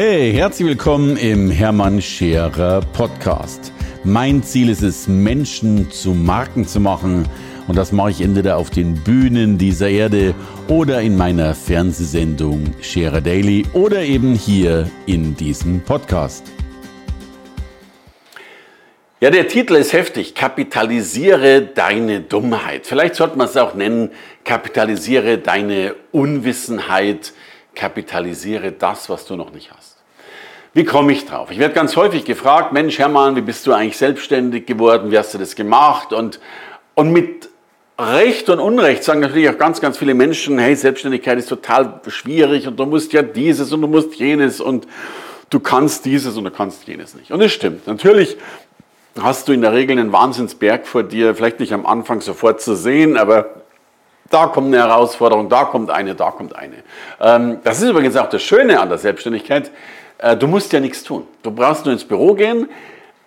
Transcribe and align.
Hey, 0.00 0.32
herzlich 0.32 0.68
willkommen 0.68 1.16
im 1.16 1.50
Hermann 1.50 2.00
Scherer 2.00 2.82
Podcast. 2.92 3.72
Mein 4.04 4.44
Ziel 4.44 4.68
ist 4.68 4.82
es, 4.82 5.08
Menschen 5.08 5.90
zu 5.90 6.10
Marken 6.10 6.68
zu 6.68 6.78
machen. 6.78 7.28
Und 7.66 7.76
das 7.76 7.90
mache 7.90 8.10
ich 8.10 8.20
entweder 8.20 8.58
auf 8.58 8.70
den 8.70 8.94
Bühnen 8.94 9.58
dieser 9.58 9.88
Erde 9.88 10.36
oder 10.68 11.00
in 11.00 11.16
meiner 11.16 11.52
Fernsehsendung 11.52 12.74
Scherer 12.80 13.20
Daily 13.20 13.66
oder 13.72 14.02
eben 14.02 14.34
hier 14.34 14.88
in 15.06 15.34
diesem 15.34 15.80
Podcast. 15.80 16.44
Ja, 19.18 19.30
der 19.30 19.48
Titel 19.48 19.74
ist 19.74 19.92
heftig. 19.92 20.36
Kapitalisiere 20.36 21.62
deine 21.62 22.20
Dummheit. 22.20 22.86
Vielleicht 22.86 23.16
sollte 23.16 23.36
man 23.36 23.48
es 23.48 23.56
auch 23.56 23.74
nennen, 23.74 24.10
kapitalisiere 24.44 25.38
deine 25.38 25.96
Unwissenheit, 26.12 27.32
kapitalisiere 27.78 28.72
das, 28.72 29.08
was 29.08 29.24
du 29.24 29.36
noch 29.36 29.52
nicht 29.52 29.70
hast. 29.72 29.96
Wie 30.74 30.84
komme 30.84 31.12
ich 31.12 31.24
drauf? 31.24 31.50
Ich 31.50 31.58
werde 31.58 31.74
ganz 31.74 31.96
häufig 31.96 32.24
gefragt, 32.24 32.72
Mensch 32.72 32.98
Hermann, 32.98 33.36
wie 33.36 33.40
bist 33.40 33.66
du 33.66 33.72
eigentlich 33.72 33.96
selbstständig 33.96 34.66
geworden? 34.66 35.10
Wie 35.10 35.18
hast 35.18 35.32
du 35.32 35.38
das 35.38 35.54
gemacht? 35.54 36.12
Und, 36.12 36.40
und 36.94 37.12
mit 37.12 37.48
Recht 37.98 38.48
und 38.48 38.60
Unrecht 38.60 39.02
sagen 39.02 39.20
natürlich 39.20 39.48
auch 39.48 39.58
ganz, 39.58 39.80
ganz 39.80 39.96
viele 39.96 40.14
Menschen, 40.14 40.58
hey, 40.58 40.76
Selbstständigkeit 40.76 41.38
ist 41.38 41.48
total 41.48 42.00
schwierig 42.08 42.68
und 42.68 42.78
du 42.78 42.84
musst 42.84 43.12
ja 43.12 43.22
dieses 43.22 43.72
und 43.72 43.80
du 43.80 43.88
musst 43.88 44.14
jenes 44.16 44.60
und 44.60 44.86
du 45.50 45.60
kannst 45.60 46.04
dieses 46.04 46.36
und 46.36 46.44
du 46.44 46.50
kannst 46.50 46.86
jenes 46.86 47.14
nicht. 47.14 47.30
Und 47.30 47.40
es 47.40 47.52
stimmt. 47.52 47.86
Natürlich 47.86 48.36
hast 49.20 49.48
du 49.48 49.52
in 49.52 49.62
der 49.62 49.72
Regel 49.72 49.98
einen 49.98 50.12
Wahnsinnsberg 50.12 50.86
vor 50.86 51.02
dir, 51.02 51.34
vielleicht 51.34 51.60
nicht 51.60 51.72
am 51.72 51.86
Anfang 51.86 52.20
sofort 52.20 52.60
zu 52.60 52.76
sehen, 52.76 53.16
aber 53.16 53.62
da 54.30 54.46
kommt 54.46 54.68
eine 54.68 54.78
Herausforderung, 54.78 55.48
da 55.48 55.64
kommt 55.64 55.90
eine, 55.90 56.14
da 56.14 56.30
kommt 56.30 56.54
eine. 56.54 56.76
Ähm, 57.20 57.58
das 57.64 57.80
ist 57.80 57.88
übrigens 57.88 58.16
auch 58.16 58.28
das 58.28 58.42
Schöne 58.42 58.80
an 58.80 58.88
der 58.88 58.98
Selbstständigkeit. 58.98 59.70
Äh, 60.18 60.36
du 60.36 60.46
musst 60.46 60.72
ja 60.72 60.80
nichts 60.80 61.02
tun. 61.02 61.26
Du 61.42 61.50
brauchst 61.50 61.84
nur 61.84 61.92
ins 61.92 62.04
Büro 62.04 62.34
gehen, 62.34 62.68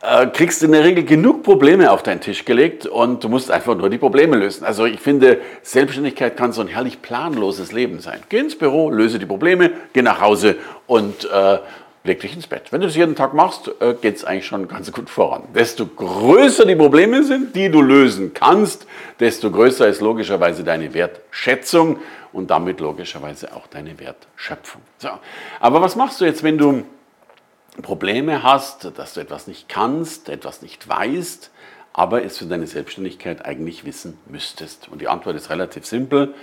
äh, 0.01 0.27
kriegst 0.27 0.61
in 0.63 0.71
der 0.71 0.83
Regel 0.83 1.03
genug 1.03 1.43
Probleme 1.43 1.91
auf 1.91 2.03
deinen 2.03 2.21
Tisch 2.21 2.45
gelegt 2.45 2.85
und 2.85 3.23
du 3.23 3.29
musst 3.29 3.51
einfach 3.51 3.75
nur 3.75 3.89
die 3.89 3.97
Probleme 3.97 4.37
lösen. 4.37 4.63
Also 4.63 4.85
ich 4.85 4.99
finde, 4.99 5.39
Selbstständigkeit 5.63 6.37
kann 6.37 6.51
so 6.53 6.61
ein 6.61 6.67
herrlich 6.67 7.01
planloses 7.01 7.71
Leben 7.71 7.99
sein. 7.99 8.19
Geh 8.29 8.39
ins 8.39 8.57
Büro, 8.57 8.89
löse 8.89 9.19
die 9.19 9.25
Probleme, 9.25 9.71
geh 9.93 10.01
nach 10.01 10.21
Hause 10.21 10.55
und 10.87 11.25
äh, 11.25 11.57
dich 12.03 12.35
ins 12.35 12.47
Bett. 12.47 12.71
Wenn 12.71 12.81
du 12.81 12.87
das 12.87 12.95
jeden 12.95 13.15
Tag 13.15 13.33
machst, 13.33 13.71
äh, 13.79 13.93
geht 13.93 14.15
es 14.15 14.25
eigentlich 14.25 14.47
schon 14.47 14.67
ganz 14.67 14.91
gut 14.91 15.09
voran. 15.09 15.43
Desto 15.53 15.85
größer 15.85 16.65
die 16.65 16.75
Probleme 16.75 17.23
sind, 17.23 17.55
die 17.55 17.69
du 17.69 17.81
lösen 17.81 18.33
kannst, 18.33 18.87
desto 19.19 19.51
größer 19.51 19.87
ist 19.87 20.01
logischerweise 20.01 20.63
deine 20.63 20.93
Wertschätzung 20.93 21.99
und 22.33 22.49
damit 22.49 22.79
logischerweise 22.79 23.55
auch 23.55 23.67
deine 23.67 23.99
Wertschöpfung. 23.99 24.81
So. 24.97 25.09
Aber 25.59 25.81
was 25.81 25.95
machst 25.95 26.21
du 26.21 26.25
jetzt, 26.25 26.43
wenn 26.43 26.57
du 26.57 26.83
Probleme 27.81 28.43
hast, 28.43 28.91
dass 28.97 29.13
du 29.13 29.21
etwas 29.21 29.47
nicht 29.47 29.69
kannst, 29.69 30.27
etwas 30.29 30.61
nicht 30.61 30.87
weißt, 30.89 31.51
aber 31.93 32.23
es 32.23 32.37
für 32.37 32.45
deine 32.45 32.67
Selbstständigkeit 32.67 33.45
eigentlich 33.45 33.85
wissen 33.85 34.17
müsstest? 34.25 34.89
Und 34.89 35.01
die 35.01 35.07
Antwort 35.07 35.35
ist 35.35 35.49
relativ 35.49 35.85
simpel. 35.85 36.33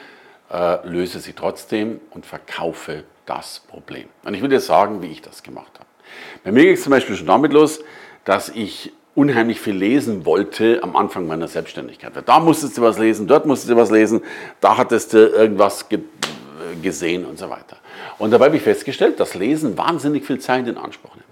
Äh, 0.50 0.86
löse 0.88 1.20
sie 1.20 1.34
trotzdem 1.34 2.00
und 2.10 2.24
verkaufe 2.24 3.04
das 3.26 3.60
Problem. 3.68 4.08
Und 4.24 4.32
ich 4.32 4.40
will 4.40 4.48
dir 4.48 4.60
sagen, 4.60 5.02
wie 5.02 5.08
ich 5.08 5.20
das 5.20 5.42
gemacht 5.42 5.72
habe. 5.74 5.86
Bei 6.42 6.52
mir 6.52 6.64
ging 6.64 6.72
es 6.72 6.82
zum 6.82 6.90
Beispiel 6.90 7.16
schon 7.16 7.26
damit 7.26 7.52
los, 7.52 7.80
dass 8.24 8.48
ich 8.48 8.92
unheimlich 9.14 9.60
viel 9.60 9.74
lesen 9.74 10.24
wollte 10.24 10.80
am 10.82 10.96
Anfang 10.96 11.26
meiner 11.26 11.48
Selbstständigkeit. 11.48 12.12
Da 12.24 12.40
musstest 12.40 12.78
du 12.78 12.82
was 12.82 12.98
lesen, 12.98 13.26
dort 13.26 13.44
musstest 13.44 13.70
du 13.70 13.76
was 13.76 13.90
lesen, 13.90 14.22
da 14.60 14.76
hattest 14.78 15.12
du 15.12 15.18
irgendwas 15.18 15.88
ge 15.88 16.00
gesehen 16.82 17.24
und 17.24 17.38
so 17.38 17.48
weiter. 17.48 17.78
Und 18.18 18.30
dabei 18.30 18.46
habe 18.46 18.56
ich 18.56 18.62
festgestellt, 18.62 19.18
dass 19.20 19.34
Lesen 19.34 19.76
wahnsinnig 19.78 20.24
viel 20.26 20.38
Zeit 20.38 20.68
in 20.68 20.76
Anspruch 20.76 21.14
nimmt. 21.14 21.26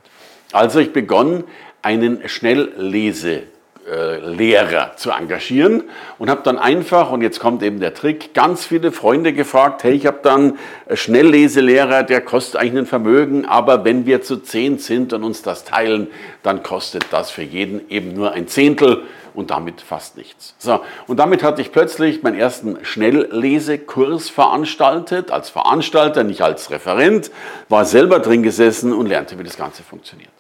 Also 0.53 0.79
ich 0.79 0.93
begonnen, 0.93 1.45
einen 1.83 2.29
Schnelllese 2.29 3.45
Lehrer 3.89 4.97
zu 4.97 5.11
engagieren 5.11 5.85
und 6.19 6.29
habe 6.29 6.41
dann 6.43 6.59
einfach, 6.59 7.13
und 7.13 7.23
jetzt 7.23 7.39
kommt 7.39 7.63
eben 7.63 7.79
der 7.79 7.95
Trick, 7.95 8.35
ganz 8.35 8.67
viele 8.67 8.91
Freunde 8.91 9.33
gefragt, 9.33 9.85
hey, 9.85 9.93
ich 9.93 10.07
habe 10.07 10.19
dann 10.23 10.59
Schnellleselehrer, 10.93 12.03
der 12.03 12.21
kostet 12.21 12.61
eigentlich 12.61 12.83
ein 12.83 12.87
Vermögen, 12.87 13.45
aber 13.47 13.85
wenn 13.85 14.05
wir 14.05 14.23
zu 14.23 14.39
zehn 14.39 14.79
sind 14.79 15.13
und 15.13 15.23
uns 15.23 15.43
das 15.43 15.63
teilen, 15.65 16.09
dann 16.43 16.65
kostet 16.65 17.07
das 17.13 17.31
für 17.31 17.43
jeden 17.43 17.89
eben 17.89 18.13
nur 18.13 18.33
ein 18.33 18.49
Zehntel 18.49 19.05
und 19.35 19.51
damit 19.51 19.81
fast 19.81 20.17
nichts. 20.17 20.57
So, 20.59 20.81
und 21.07 21.19
damit 21.19 21.45
hatte 21.45 21.63
ich 21.63 21.71
plötzlich 21.71 22.25
meinen 22.25 22.39
ersten 22.39 22.79
Schnelllesekurs 22.83 24.31
veranstaltet, 24.31 25.31
als 25.31 25.51
Veranstalter, 25.51 26.25
nicht 26.25 26.43
als 26.43 26.71
Referent, 26.71 27.31
war 27.69 27.85
selber 27.85 28.19
drin 28.19 28.43
gesessen 28.43 28.93
und 28.93 29.07
lernte, 29.07 29.39
wie 29.39 29.45
das 29.45 29.57
Ganze 29.57 29.85
funktioniert. 29.85 30.31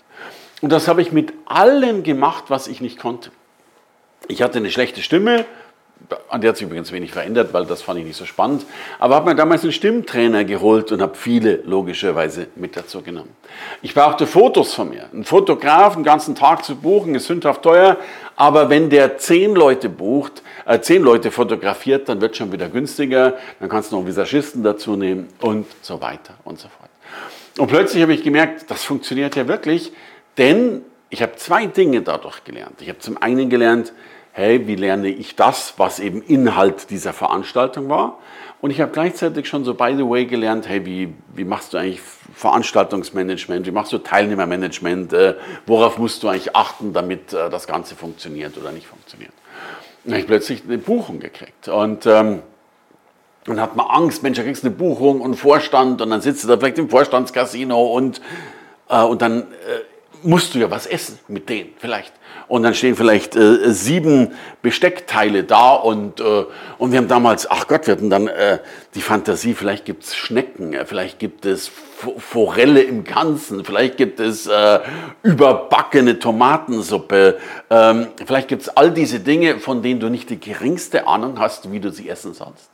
Und 0.62 0.72
das 0.72 0.88
habe 0.88 1.02
ich 1.02 1.12
mit 1.12 1.32
allem 1.44 2.02
gemacht, 2.02 2.44
was 2.48 2.66
ich 2.66 2.80
nicht 2.80 2.98
konnte. 2.98 3.30
Ich 4.28 4.42
hatte 4.42 4.58
eine 4.58 4.70
schlechte 4.70 5.02
Stimme, 5.02 5.46
an 6.28 6.40
der 6.40 6.50
hat 6.50 6.56
sich 6.56 6.66
übrigens 6.66 6.92
wenig 6.92 7.10
verändert, 7.10 7.52
weil 7.52 7.64
das 7.64 7.82
fand 7.82 7.98
ich 7.98 8.04
nicht 8.04 8.16
so 8.16 8.26
spannend. 8.26 8.64
Aber 8.98 9.16
habe 9.16 9.30
mir 9.30 9.34
damals 9.34 9.62
einen 9.62 9.72
Stimmtrainer 9.72 10.44
geholt 10.44 10.92
und 10.92 11.00
habe 11.00 11.14
viele 11.16 11.56
logischerweise 11.64 12.48
mit 12.54 12.76
dazu 12.76 13.02
genommen. 13.02 13.34
Ich 13.82 13.94
brauchte 13.94 14.26
Fotos 14.26 14.74
von 14.74 14.90
mir. 14.90 15.08
Ein 15.12 15.24
Fotograf 15.24 15.94
den 15.94 16.04
ganzen 16.04 16.34
Tag 16.34 16.64
zu 16.64 16.76
buchen 16.76 17.14
ist 17.14 17.26
sündhaft 17.26 17.62
teuer, 17.62 17.96
aber 18.36 18.68
wenn 18.68 18.90
der 18.90 19.18
zehn 19.18 19.54
Leute 19.54 19.88
bucht, 19.88 20.42
äh, 20.66 20.80
zehn 20.80 21.02
Leute 21.02 21.30
fotografiert, 21.30 22.08
dann 22.08 22.20
wird 22.20 22.36
schon 22.36 22.52
wieder 22.52 22.68
günstiger. 22.68 23.34
Dann 23.58 23.68
kannst 23.68 23.90
du 23.90 23.96
noch 23.96 24.00
einen 24.00 24.08
Visagisten 24.08 24.62
dazu 24.62 24.96
nehmen 24.96 25.28
und 25.40 25.66
so 25.82 26.00
weiter 26.00 26.34
und 26.44 26.58
so 26.60 26.68
fort. 26.68 26.90
Und 27.58 27.68
plötzlich 27.68 28.02
habe 28.02 28.12
ich 28.12 28.22
gemerkt, 28.22 28.70
das 28.70 28.84
funktioniert 28.84 29.34
ja 29.34 29.48
wirklich. 29.48 29.92
Denn 30.36 30.82
ich 31.10 31.22
habe 31.22 31.36
zwei 31.36 31.66
Dinge 31.66 32.02
dadurch 32.02 32.44
gelernt. 32.44 32.80
Ich 32.80 32.88
habe 32.88 32.98
zum 32.98 33.20
einen 33.20 33.48
gelernt, 33.48 33.92
hey, 34.32 34.66
wie 34.66 34.74
lerne 34.74 35.08
ich 35.08 35.34
das, 35.36 35.74
was 35.78 35.98
eben 35.98 36.20
Inhalt 36.22 36.90
dieser 36.90 37.12
Veranstaltung 37.12 37.88
war? 37.88 38.18
Und 38.60 38.70
ich 38.70 38.80
habe 38.80 38.90
gleichzeitig 38.90 39.48
schon 39.48 39.64
so, 39.64 39.74
by 39.74 39.94
the 39.96 40.08
way, 40.08 40.26
gelernt, 40.26 40.68
hey, 40.68 40.84
wie, 40.84 41.14
wie 41.34 41.44
machst 41.44 41.72
du 41.72 41.78
eigentlich 41.78 42.00
Veranstaltungsmanagement, 42.34 43.66
wie 43.66 43.70
machst 43.70 43.92
du 43.92 43.98
Teilnehmermanagement, 43.98 45.12
äh, 45.12 45.34
worauf 45.66 45.98
musst 45.98 46.22
du 46.22 46.28
eigentlich 46.28 46.56
achten, 46.56 46.92
damit 46.92 47.32
äh, 47.32 47.48
das 47.50 47.66
Ganze 47.66 47.94
funktioniert 47.94 48.56
oder 48.58 48.72
nicht 48.72 48.86
funktioniert. 48.86 49.32
Dann 50.04 50.14
habe 50.14 50.20
ich 50.20 50.26
plötzlich 50.26 50.64
eine 50.64 50.78
Buchung 50.78 51.18
gekriegt. 51.20 51.68
Und 51.68 52.06
ähm, 52.06 52.42
dann 53.44 53.60
hat 53.60 53.76
man 53.76 53.86
Angst, 53.86 54.22
Mensch, 54.22 54.36
da 54.36 54.42
kriegst 54.42 54.64
du 54.64 54.68
eine 54.68 54.76
Buchung 54.76 55.20
und 55.20 55.34
Vorstand 55.36 56.02
und 56.02 56.10
dann 56.10 56.20
sitzt 56.20 56.44
du 56.44 56.48
da 56.48 56.56
vielleicht 56.56 56.78
im 56.78 56.90
Vorstandscasino 56.90 57.94
und, 57.94 58.20
äh, 58.88 59.00
und 59.02 59.22
dann 59.22 59.42
äh, 59.42 59.44
musst 60.22 60.54
du 60.54 60.58
ja 60.58 60.70
was 60.70 60.86
essen 60.86 61.18
mit 61.28 61.48
denen 61.48 61.70
vielleicht. 61.78 62.12
Und 62.48 62.62
dann 62.62 62.74
stehen 62.74 62.94
vielleicht 62.94 63.34
äh, 63.34 63.72
sieben 63.72 64.32
Besteckteile 64.62 65.42
da 65.42 65.72
und, 65.72 66.20
äh, 66.20 66.44
und 66.78 66.92
wir 66.92 66.98
haben 66.98 67.08
damals, 67.08 67.50
ach 67.50 67.66
Gott, 67.66 67.86
wir 67.86 67.92
hatten 67.92 68.08
dann 68.08 68.28
äh, 68.28 68.58
die 68.94 69.00
Fantasie, 69.00 69.54
vielleicht 69.54 69.84
gibt 69.84 70.04
es 70.04 70.14
Schnecken, 70.14 70.72
äh, 70.72 70.84
vielleicht 70.84 71.18
gibt 71.18 71.44
es 71.44 71.70
Forelle 72.18 72.82
im 72.82 73.02
Ganzen, 73.04 73.64
vielleicht 73.64 73.96
gibt 73.96 74.20
es 74.20 74.46
äh, 74.46 74.78
überbackene 75.22 76.18
Tomatensuppe, 76.18 77.38
ähm, 77.70 78.08
vielleicht 78.24 78.48
gibt 78.48 78.62
es 78.62 78.68
all 78.68 78.92
diese 78.92 79.18
Dinge, 79.18 79.58
von 79.58 79.82
denen 79.82 79.98
du 79.98 80.08
nicht 80.08 80.30
die 80.30 80.38
geringste 80.38 81.08
Ahnung 81.08 81.40
hast, 81.40 81.72
wie 81.72 81.80
du 81.80 81.90
sie 81.90 82.08
essen 82.08 82.32
sollst. 82.32 82.70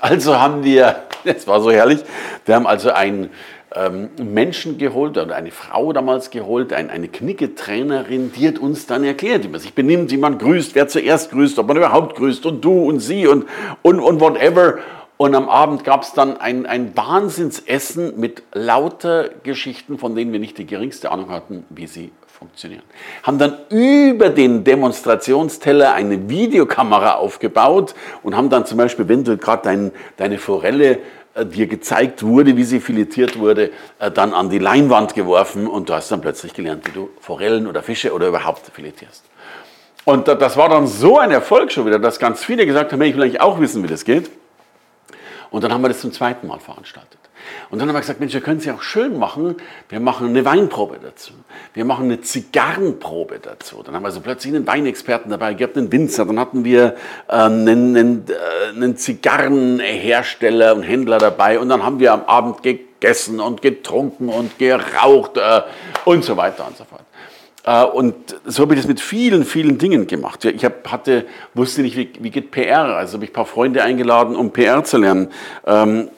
Also 0.00 0.38
haben 0.38 0.64
wir, 0.64 1.02
das 1.24 1.46
war 1.46 1.60
so 1.60 1.70
herrlich, 1.70 2.00
wir 2.44 2.54
haben 2.54 2.66
also 2.66 2.90
ein 2.90 3.30
ähm, 3.74 4.10
Menschen 4.18 4.78
geholt 4.78 5.16
oder 5.16 5.34
eine 5.34 5.50
Frau 5.50 5.92
damals 5.92 6.30
geholt, 6.30 6.72
ein, 6.72 6.90
eine 6.90 7.08
Knicketrainerin, 7.08 8.32
die 8.32 8.48
hat 8.48 8.58
uns 8.58 8.86
dann 8.86 9.04
erklärt, 9.04 9.44
wie 9.44 9.48
man 9.48 9.60
sich 9.60 9.74
benimmt, 9.74 10.10
wie 10.10 10.16
man 10.16 10.38
grüßt, 10.38 10.74
wer 10.74 10.88
zuerst 10.88 11.30
grüßt, 11.30 11.58
ob 11.58 11.68
man 11.68 11.76
überhaupt 11.76 12.16
grüßt 12.16 12.44
und 12.46 12.64
du 12.64 12.84
und 12.84 13.00
sie 13.00 13.26
und, 13.26 13.46
und, 13.82 14.00
und 14.00 14.20
whatever. 14.20 14.78
Und 15.16 15.36
am 15.36 15.48
Abend 15.48 15.84
gab 15.84 16.02
es 16.02 16.14
dann 16.14 16.38
ein, 16.38 16.66
ein 16.66 16.96
Wahnsinnsessen 16.96 18.18
mit 18.18 18.42
lauter 18.52 19.28
Geschichten, 19.44 19.96
von 19.96 20.16
denen 20.16 20.32
wir 20.32 20.40
nicht 20.40 20.58
die 20.58 20.66
geringste 20.66 21.12
Ahnung 21.12 21.30
hatten, 21.30 21.64
wie 21.70 21.86
sie 21.86 22.10
funktionieren. 22.42 22.82
Haben 23.22 23.38
dann 23.38 23.56
über 23.70 24.28
den 24.28 24.64
Demonstrationsteller 24.64 25.92
eine 25.94 26.28
Videokamera 26.28 27.14
aufgebaut 27.14 27.94
und 28.22 28.36
haben 28.36 28.50
dann 28.50 28.66
zum 28.66 28.78
Beispiel, 28.78 29.08
wenn 29.08 29.22
du 29.22 29.36
gerade 29.36 29.62
dein, 29.62 29.92
deine 30.16 30.38
Forelle 30.38 30.98
äh, 31.34 31.46
dir 31.46 31.68
gezeigt 31.68 32.24
wurde, 32.24 32.56
wie 32.56 32.64
sie 32.64 32.80
filetiert 32.80 33.38
wurde, 33.38 33.70
äh, 34.00 34.10
dann 34.10 34.34
an 34.34 34.50
die 34.50 34.58
Leinwand 34.58 35.14
geworfen 35.14 35.68
und 35.68 35.88
du 35.88 35.94
hast 35.94 36.10
dann 36.10 36.20
plötzlich 36.20 36.52
gelernt, 36.52 36.86
wie 36.88 36.92
du 36.92 37.10
Forellen 37.20 37.68
oder 37.68 37.82
Fische 37.82 38.12
oder 38.12 38.26
überhaupt 38.28 38.66
filetierst. 38.74 39.24
Und 40.04 40.26
das 40.26 40.56
war 40.56 40.68
dann 40.68 40.88
so 40.88 41.18
ein 41.18 41.30
Erfolg 41.30 41.70
schon 41.70 41.86
wieder, 41.86 42.00
dass 42.00 42.18
ganz 42.18 42.44
viele 42.44 42.66
gesagt 42.66 42.92
haben, 42.92 43.00
ich 43.02 43.14
will 43.14 43.22
eigentlich 43.22 43.40
auch 43.40 43.60
wissen, 43.60 43.84
wie 43.84 43.86
das 43.86 44.04
geht. 44.04 44.32
Und 45.52 45.62
dann 45.62 45.72
haben 45.72 45.82
wir 45.82 45.88
das 45.88 46.00
zum 46.00 46.12
zweiten 46.12 46.46
Mal 46.46 46.58
veranstaltet. 46.58 47.18
Und 47.70 47.78
dann 47.78 47.88
haben 47.88 47.94
wir 47.94 48.00
gesagt, 48.00 48.20
Mensch, 48.20 48.32
wir 48.32 48.40
können 48.40 48.58
es 48.58 48.64
ja 48.64 48.74
auch 48.74 48.82
schön 48.82 49.18
machen. 49.18 49.56
Wir 49.88 50.00
machen 50.00 50.28
eine 50.28 50.44
Weinprobe 50.44 50.98
dazu. 51.02 51.32
Wir 51.74 51.84
machen 51.84 52.04
eine 52.04 52.20
Zigarrenprobe 52.20 53.38
dazu. 53.38 53.82
Dann 53.82 53.94
haben 53.94 54.02
wir 54.02 54.10
so 54.10 54.20
plötzlich 54.20 54.54
einen 54.54 54.66
Weinexperten 54.66 55.30
dabei, 55.30 55.54
gehabt 55.54 55.76
einen 55.76 55.92
Winzer. 55.92 56.24
Dann 56.24 56.38
hatten 56.38 56.64
wir 56.64 56.96
äh, 57.28 57.32
einen, 57.32 57.96
einen, 57.96 58.24
äh, 58.28 58.76
einen 58.76 58.96
Zigarrenhersteller 58.96 60.74
und 60.74 60.82
Händler 60.82 61.18
dabei. 61.18 61.58
Und 61.58 61.68
dann 61.68 61.82
haben 61.82 61.98
wir 62.00 62.12
am 62.12 62.24
Abend 62.24 62.62
gegessen 62.62 63.40
und 63.40 63.60
getrunken 63.60 64.28
und 64.28 64.58
geraucht 64.58 65.36
äh, 65.36 65.62
und 66.04 66.24
so 66.24 66.36
weiter 66.36 66.66
und 66.66 66.76
so 66.76 66.84
fort. 66.84 67.02
Äh, 67.64 67.84
und 67.84 68.14
so 68.44 68.62
habe 68.62 68.74
ich 68.74 68.80
das 68.80 68.88
mit 68.88 69.00
vielen, 69.00 69.44
vielen 69.44 69.78
Dingen 69.78 70.06
gemacht. 70.06 70.44
Ich 70.44 70.64
hab, 70.64 70.90
hatte, 70.90 71.26
wusste 71.54 71.82
nicht, 71.82 71.96
wie, 71.96 72.10
wie 72.20 72.30
geht 72.30 72.50
PR. 72.50 72.96
Also 72.96 73.14
habe 73.14 73.24
ich 73.24 73.30
ein 73.30 73.34
paar 73.34 73.46
Freunde 73.46 73.82
eingeladen, 73.82 74.36
um 74.36 74.52
PR 74.52 74.84
zu 74.84 74.98
lernen. 74.98 75.28
Ähm, 75.66 76.08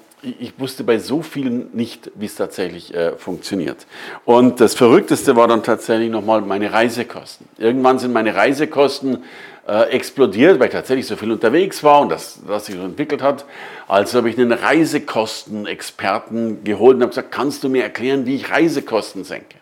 ich 0.40 0.58
wusste 0.58 0.84
bei 0.84 0.98
so 0.98 1.20
vielen 1.20 1.68
nicht, 1.74 2.10
wie 2.14 2.24
es 2.26 2.36
tatsächlich 2.36 2.94
äh, 2.94 3.16
funktioniert. 3.16 3.86
Und 4.24 4.58
das 4.60 4.74
Verrückteste 4.74 5.36
war 5.36 5.48
dann 5.48 5.62
tatsächlich 5.62 6.10
nochmal 6.10 6.40
meine 6.40 6.72
Reisekosten. 6.72 7.46
Irgendwann 7.58 7.98
sind 7.98 8.14
meine 8.14 8.34
Reisekosten 8.34 9.22
äh, 9.68 9.90
explodiert, 9.90 10.58
weil 10.58 10.68
ich 10.68 10.72
tatsächlich 10.72 11.06
so 11.06 11.16
viel 11.16 11.30
unterwegs 11.30 11.84
war 11.84 12.00
und 12.00 12.10
das, 12.10 12.40
das 12.46 12.64
sich 12.66 12.76
so 12.76 12.82
entwickelt 12.82 13.22
hat. 13.22 13.44
Also 13.86 14.18
habe 14.18 14.30
ich 14.30 14.38
einen 14.38 14.52
Reisekostenexperten 14.52 16.64
geholt 16.64 16.96
und 16.96 17.02
habe 17.02 17.10
gesagt, 17.10 17.30
kannst 17.30 17.62
du 17.64 17.68
mir 17.68 17.82
erklären, 17.82 18.24
wie 18.24 18.36
ich 18.36 18.50
Reisekosten 18.50 19.24
senke? 19.24 19.58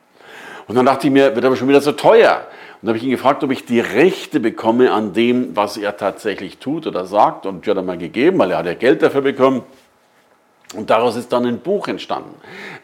Und 0.68 0.74
dann 0.76 0.86
dachte 0.86 1.06
ich 1.06 1.12
mir, 1.12 1.34
wird 1.34 1.44
aber 1.44 1.56
schon 1.56 1.68
wieder 1.68 1.80
so 1.80 1.92
teuer. 1.92 2.46
Und 2.80 2.86
dann 2.86 2.88
habe 2.88 2.98
ich 2.98 3.04
ihn 3.04 3.10
gefragt, 3.10 3.44
ob 3.44 3.50
ich 3.50 3.64
die 3.64 3.80
Rechte 3.80 4.40
bekomme 4.40 4.92
an 4.92 5.12
dem, 5.12 5.54
was 5.56 5.76
er 5.76 5.96
tatsächlich 5.96 6.58
tut 6.58 6.86
oder 6.86 7.06
sagt. 7.06 7.46
Und 7.46 7.66
die 7.66 7.70
hat 7.70 7.76
er 7.76 7.82
mal 7.82 7.98
gegeben, 7.98 8.38
weil 8.38 8.50
er 8.50 8.58
hat 8.58 8.66
ja 8.66 8.74
Geld 8.74 9.02
dafür 9.02 9.22
bekommen. 9.22 9.62
Und 10.74 10.90
daraus 10.90 11.16
ist 11.16 11.32
dann 11.32 11.44
ein 11.46 11.60
Buch 11.60 11.88
entstanden. 11.88 12.34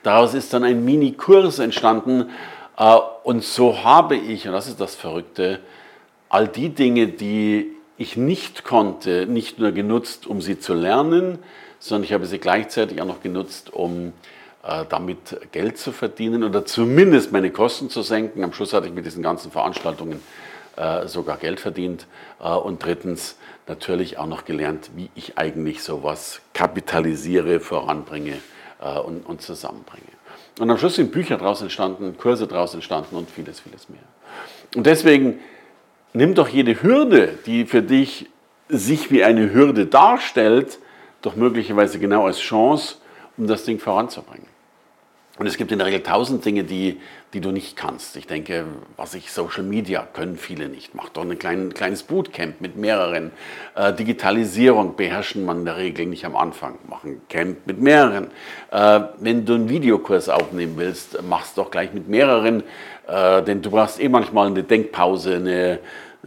Daraus 0.02 0.34
ist 0.34 0.52
dann 0.52 0.64
ein 0.64 0.84
Mini-Kurs 0.84 1.58
entstanden. 1.58 2.30
Äh, 2.76 2.96
und 3.25 3.42
so 3.42 3.82
habe 3.82 4.16
ich, 4.16 4.46
und 4.46 4.52
das 4.52 4.69
ist 4.69 4.80
das 4.80 4.94
Verrückte, 4.94 5.60
all 6.28 6.48
die 6.48 6.69
Dinge, 6.70 7.08
die 7.08 7.72
ich 7.96 8.16
nicht 8.16 8.64
konnte, 8.64 9.26
nicht 9.26 9.58
nur 9.58 9.72
genutzt, 9.72 10.26
um 10.26 10.40
sie 10.40 10.58
zu 10.58 10.75
lernen, 10.75 11.38
sondern 11.78 12.04
ich 12.04 12.12
habe 12.12 12.26
sie 12.26 12.38
gleichzeitig 12.38 13.00
auch 13.00 13.06
noch 13.06 13.22
genutzt, 13.22 13.72
um 13.72 14.12
damit 14.62 15.52
Geld 15.52 15.78
zu 15.78 15.93
verdienen 15.93 16.43
oder 16.43 16.66
zumindest 16.66 17.32
meine 17.32 17.50
Kosten 17.50 17.90
zu 17.90 18.02
senken. 18.02 18.43
Am 18.43 18.52
Schluss 18.52 18.72
hatte 18.72 18.87
ich 18.88 18.93
mit 18.93 19.06
diesen 19.06 19.22
ganzen 19.22 19.50
Veranstaltungen 19.50 20.20
äh, 20.78 21.08
sogar 21.08 21.38
Geld 21.38 21.58
verdient. 21.58 22.06
Äh, 22.40 22.50
und 22.50 22.84
drittens 22.84 23.37
natürlich 23.66 24.16
auch 24.16 24.28
noch 24.28 24.44
gelernt, 24.44 24.90
wie 24.94 25.10
ich 25.16 25.37
eigentlich 25.37 25.82
sowas 25.82 26.40
kapitalisiere, 26.55 27.60
voranbringe 27.60 28.38
und, 29.05 29.43
zusammenbringe. 29.43 30.06
Und 30.61 30.70
am 30.70 30.78
Schluss 30.78 30.94
sind 30.94 31.11
Bücher 31.11 31.37
daraus 31.37 31.61
entstanden, 31.61 32.16
Kurse 32.16 32.46
daraus 32.46 32.75
entstanden 32.75 33.16
und 33.16 33.28
vieles, 33.28 33.58
vieles 33.58 33.88
mehr. 33.88 33.99
Und 34.76 34.87
deswegen 34.87 35.40
nimm 36.12 36.37
doch 36.37 36.49
jede 36.49 36.81
Hürde, 36.81 37.37
die 37.44 37.66
für 37.66 37.82
dich 37.82 38.31
sich 38.69 39.11
wie 39.11 39.25
eine 39.25 39.52
Hürde 39.52 39.87
darstellt, 39.87 40.78
doch 41.22 41.34
möglicherweise 41.34 41.99
genau 41.99 42.26
als 42.26 42.38
Chance, 42.38 42.99
um 43.38 43.46
das 43.46 43.64
Ding 43.64 43.79
voranzubringen. 43.79 44.58
Und 45.38 45.46
es 45.46 45.56
gibt 45.56 45.70
in 45.70 45.79
der 45.79 45.87
Regel 45.87 46.02
tausend 46.02 46.44
Dinge, 46.44 46.64
die, 46.64 47.00
die 47.32 47.40
du 47.40 47.52
nicht 47.52 47.76
kannst. 47.76 48.17
Ich 48.17 48.26
denke, 48.26 48.64
was 48.96 49.14
ich 49.14 49.31
Social 49.31 49.62
Media 49.62 50.05
können 50.12 50.37
viele 50.37 50.69
nicht. 50.69 50.96
Mach 50.96 51.11
doch 51.11 51.23
ein 51.23 51.38
klein, 51.38 51.73
kleines 51.73 52.02
Bootcamp 52.02 52.61
mit 52.61 52.76
mehreren. 52.76 53.31
Äh, 53.76 53.93
Digitalisierung 53.93 54.96
beherrschen 54.96 55.44
man 55.44 55.61
in 55.61 55.64
der 55.64 55.76
Regel 55.76 56.06
nicht 56.06 56.25
am 56.25 56.35
Anfang. 56.35 56.76
Mach 56.88 57.05
ein 57.05 57.20
Camp 57.29 57.58
mit 57.67 57.81
mehreren. 57.81 58.32
Äh, 58.73 59.00
wenn 59.20 59.44
du 59.44 59.55
einen 59.55 59.69
Videokurs 59.69 60.29
aufnehmen 60.29 60.75
willst, 60.76 61.23
mach's 61.23 61.55
doch 61.55 61.70
gleich 61.70 61.93
mit 61.93 62.08
mehreren. 62.08 62.64
Äh, 63.06 63.43
denn 63.44 63.62
du 63.62 63.70
brauchst 63.70 64.00
eh 64.00 64.08
manchmal 64.08 64.49
eine 64.49 64.64
Denkpause, 64.64 65.37
eine, 65.37 65.79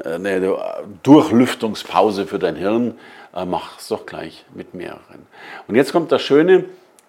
eine 0.05 0.57
Durchlüftungspause 1.03 2.27
für 2.27 2.39
dein 2.39 2.55
Hirn. 2.55 2.97
Äh, 3.35 3.43
mach's 3.43 3.89
doch 3.89 4.05
gleich 4.05 4.45
mit 4.55 4.73
mehreren. 4.73 5.27
Und 5.67 5.75
jetzt 5.75 5.91
kommt 5.91 6.13
das 6.13 6.21
Schöne 6.21 6.63